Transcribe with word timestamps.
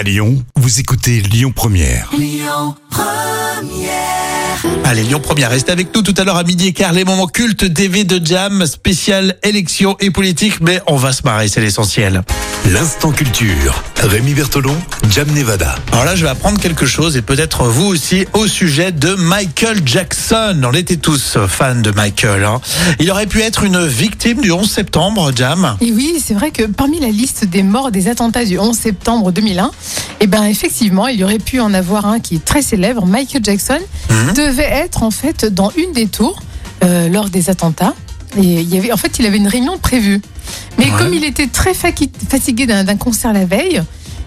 À 0.00 0.02
Lyon, 0.02 0.42
vous 0.56 0.80
écoutez 0.80 1.20
Lyon 1.20 1.52
Première. 1.54 2.10
Allez, 4.82 5.02
Lyon 5.02 5.20
Première, 5.20 5.50
restez 5.50 5.72
avec 5.72 5.94
nous 5.94 6.00
tout 6.00 6.14
à 6.16 6.24
l'heure 6.24 6.38
à 6.38 6.42
midi 6.42 6.68
et 6.68 6.72
quart, 6.72 6.94
les 6.94 7.04
moments 7.04 7.26
cultes 7.26 7.66
DV 7.66 8.04
de 8.04 8.24
Jam, 8.24 8.64
spécial 8.64 9.36
élection 9.42 9.98
et 10.00 10.10
politique, 10.10 10.62
mais 10.62 10.80
on 10.86 10.96
va 10.96 11.12
se 11.12 11.22
marrer, 11.24 11.48
c'est 11.48 11.60
l'essentiel. 11.60 12.22
L'instant 12.68 13.10
culture. 13.10 13.82
Rémi 13.96 14.32
Bertolon, 14.34 14.76
Jam 15.10 15.28
Nevada. 15.32 15.74
Alors 15.92 16.04
là, 16.04 16.14
je 16.14 16.22
vais 16.24 16.30
apprendre 16.30 16.60
quelque 16.60 16.86
chose 16.86 17.16
et 17.16 17.22
peut-être 17.22 17.64
vous 17.64 17.86
aussi 17.86 18.26
au 18.32 18.46
sujet 18.46 18.92
de 18.92 19.14
Michael 19.14 19.80
Jackson. 19.84 20.60
On 20.62 20.72
était 20.74 20.96
tous 20.96 21.36
fans 21.48 21.74
de 21.74 21.90
Michael. 21.90 22.44
hein. 22.44 22.60
Il 23.00 23.10
aurait 23.10 23.26
pu 23.26 23.40
être 23.40 23.64
une 23.64 23.84
victime 23.86 24.40
du 24.40 24.52
11 24.52 24.70
septembre, 24.70 25.32
Jam. 25.34 25.76
Et 25.80 25.90
oui, 25.90 26.22
c'est 26.24 26.34
vrai 26.34 26.52
que 26.52 26.64
parmi 26.64 27.00
la 27.00 27.08
liste 27.08 27.44
des 27.44 27.62
morts 27.64 27.90
des 27.90 28.06
attentats 28.08 28.44
du 28.44 28.58
11 28.58 28.76
septembre 28.76 29.32
2001, 29.32 29.70
eh 30.20 30.26
ben 30.28 30.44
effectivement, 30.44 31.08
il 31.08 31.18
y 31.18 31.24
aurait 31.24 31.38
pu 31.38 31.58
en 31.60 31.74
avoir 31.74 32.06
un 32.06 32.20
qui 32.20 32.36
est 32.36 32.44
très 32.44 32.62
célèbre. 32.62 33.04
Michael 33.06 33.42
Jackson 33.44 33.78
Mhm. 34.10 34.34
devait 34.34 34.62
être 34.70 35.02
en 35.02 35.10
fait 35.10 35.44
dans 35.46 35.72
une 35.76 35.92
des 35.92 36.06
tours 36.06 36.40
euh, 36.84 37.08
lors 37.08 37.30
des 37.30 37.50
attentats. 37.50 37.94
Et 38.36 38.42
il 38.60 38.72
y 38.72 38.78
avait, 38.78 38.92
en 38.92 38.96
fait, 38.96 39.18
il 39.18 39.26
avait 39.26 39.38
une 39.38 39.48
réunion 39.48 39.76
prévue. 39.76 40.22
Mais 40.78 40.86
Ouais. 40.86 40.90
comme 40.98 41.14
il 41.14 41.24
était 41.24 41.46
très 41.46 41.74
fatigué 41.74 42.66
d'un 42.66 42.96
concert 42.96 43.32
la 43.32 43.44
veille, 43.44 43.82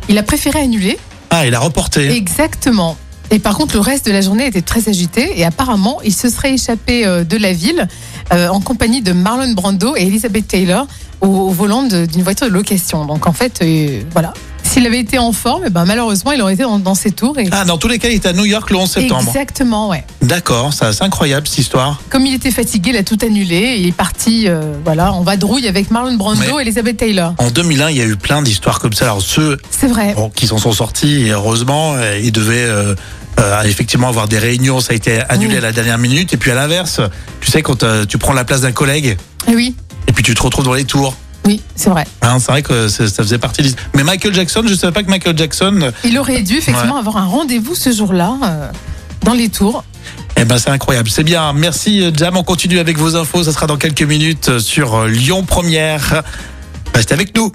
il 0.10 0.18
a 0.18 0.24
préféré 0.24 0.60
annuler. 0.62 0.98
Ah, 1.30 1.46
il 1.48 1.56
a 1.56 1.60
reporté. 1.60 2.10
Exactement. 2.16 2.96
Et 3.32 3.40
par 3.40 3.56
contre, 3.58 3.74
le 3.76 3.80
reste 3.80 4.06
de 4.06 4.12
la 4.12 4.22
journée 4.22 4.46
était 4.46 4.62
très 4.62 4.88
agité 4.90 5.40
et 5.40 5.44
apparemment, 5.46 6.00
il 6.04 6.14
se 6.14 6.30
serait 6.30 6.54
échappé 6.54 7.06
euh, 7.06 7.24
de 7.24 7.38
la 7.38 7.54
ville 7.54 7.88
euh, 8.32 8.48
en 8.50 8.60
compagnie 8.60 9.02
de 9.02 9.12
Marlon 9.14 9.54
Brando 9.54 9.96
et 9.96 10.04
Elizabeth 10.04 10.48
Taylor 10.48 10.86
au, 11.22 11.28
au 11.28 11.50
volant 11.50 11.82
d'une 11.84 12.22
voiture 12.22 12.48
de 12.48 12.52
location. 12.54 13.06
Donc 13.06 13.26
en 13.26 13.34
fait, 13.34 13.60
euh, 13.64 14.04
voilà. 14.12 14.34
S'il 14.74 14.88
avait 14.88 15.02
été 15.02 15.20
en 15.20 15.32
forme, 15.32 15.62
eh 15.68 15.70
ben, 15.70 15.86
malheureusement, 15.86 16.32
il 16.32 16.42
aurait 16.42 16.56
été 16.56 16.64
dans, 16.64 16.80
dans 16.80 16.96
ses 16.96 17.12
tours. 17.12 17.38
Et... 17.38 17.48
Ah, 17.52 17.64
dans 17.64 17.78
tous 17.78 17.88
les 17.88 18.00
cas, 18.00 18.08
il 18.10 18.16
était 18.16 18.30
à 18.30 18.34
New 18.34 18.46
York 18.46 18.72
le 18.72 18.78
11 18.78 18.90
septembre. 18.90 19.24
Exactement, 19.28 19.90
ouais. 19.90 20.04
D'accord, 20.24 20.74
ça, 20.74 20.92
c'est 20.94 21.04
incroyable 21.04 21.48
cette 21.48 21.60
histoire. 21.60 22.02
Comme 22.10 22.26
il 22.26 22.34
était 22.34 22.50
fatigué, 22.50 22.90
il 22.90 22.98
a 22.98 23.04
tout 23.04 23.20
annulé. 23.22 23.76
Il 23.78 23.88
est 23.90 23.92
parti, 23.92 24.48
euh, 24.48 24.74
voilà, 24.84 25.14
en 25.14 25.22
vadrouille 25.22 25.68
avec 25.68 25.92
Marlon 25.92 26.16
Brando 26.16 26.40
Mais- 26.42 26.48
et 26.58 26.62
Elizabeth 26.62 26.98
Taylor. 26.98 27.36
En 27.38 27.52
2001, 27.52 27.92
il 27.92 27.98
y 27.98 28.02
a 28.02 28.06
eu 28.06 28.16
plein 28.16 28.42
d'histoires 28.42 28.80
comme 28.80 28.94
ça. 28.94 29.06
Alors 29.06 29.22
ceux 29.22 29.60
C'est 29.70 29.86
vrai. 29.86 30.16
bon, 30.16 30.32
qui 30.32 30.48
s'en 30.48 30.58
sont 30.58 30.72
sortis, 30.72 31.28
et 31.28 31.30
heureusement, 31.30 31.94
euh, 31.94 32.18
ils 32.24 32.32
devaient 32.32 32.66
euh, 32.66 32.96
euh, 33.40 33.62
effectivement 33.66 34.08
avoir 34.08 34.28
des 34.28 34.40
réunions. 34.40 34.80
Ça 34.80 34.94
a 34.94 34.96
été 34.96 35.20
annulé 35.30 35.52
Oui. 35.52 35.58
à 35.60 35.62
la 35.62 35.72
dernière 35.72 36.00
minute. 36.00 36.34
Et 36.34 36.38
puis 36.38 36.50
à 36.50 36.56
l'inverse, 36.56 37.00
tu 37.42 37.52
sais, 37.52 37.62
quand 37.62 37.86
tu 38.08 38.18
prends 38.18 38.34
la 38.34 38.44
place 38.44 38.62
d'un 38.62 38.72
collègue 38.72 39.20
Eh 39.48 39.54
oui, 39.56 39.76
et 40.08 40.14
puis 40.14 40.24
tu 40.24 40.34
te 40.34 40.42
retrouves 40.42 40.66
dans 40.66 40.74
les 40.74 40.86
tours. 40.86 41.16
Oui, 41.46 41.62
c'est 41.76 41.90
vrai. 41.90 42.06
Hein, 42.22 42.38
c'est 42.40 42.52
vrai 42.52 42.62
que 42.62 42.88
ça 42.88 43.06
faisait 43.08 43.38
partie. 43.38 43.64
de- 43.64 43.76
Mais 43.96 44.04
Michael 44.04 44.34
Jackson, 44.34 44.64
je 44.68 44.74
savais 44.76 44.94
pas 44.94 45.04
que 45.04 45.10
Michael 45.10 45.38
Jackson, 45.38 45.80
euh, 45.82 45.92
Il 46.04 46.18
aurait 46.18 46.42
dû 46.42 46.58
effectivement 46.58 46.94
Ouais. 46.94 47.00
avoir 47.00 47.18
un 47.18 47.26
rendez-vous 47.26 47.76
ce 47.76 47.92
jour-là 47.92 48.38
euh, 48.44 48.72
dans 49.24 49.34
les 49.34 49.50
tours. 49.50 49.84
eh 50.38 50.46
ben 50.46 50.58
c'est 50.58 50.70
incroyable. 50.72 51.10
C'est 51.10 51.24
bien. 51.24 51.54
Merci 51.54 52.02
euh, 52.04 52.12
Jam. 52.16 52.36
On 52.38 52.44
continue 52.44 52.80
avec 52.80 52.98
vos 52.98 53.16
infos. 53.16 53.44
Ça 53.44 53.52
sera 53.52 53.68
dans 53.68 53.78
quelques 53.78 54.02
minutes 54.04 54.60
sur 54.60 55.06
Lyon 55.06 55.44
Première. 55.44 56.24
Restez 56.94 57.14
avec 57.14 57.36
nous. 57.36 57.52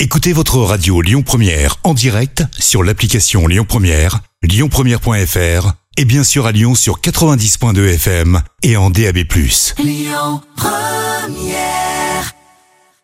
Écoutez 0.00 0.32
votre 0.32 0.58
radio 0.58 1.00
Lyon 1.02 1.22
Première 1.22 1.76
en 1.84 1.92
direct 1.94 2.44
sur 2.58 2.82
l'application 2.84 3.46
Lyon 3.48 3.64
Première, 3.68 4.20
lyonpremière.fr 4.42 5.72
et 5.96 6.04
bien 6.04 6.22
sûr 6.22 6.46
à 6.46 6.52
Lyon 6.52 6.76
sur 6.76 7.00
90.2 7.00 7.94
FM 7.94 8.40
et 8.62 8.76
en 8.76 8.90
DAB+. 8.90 9.18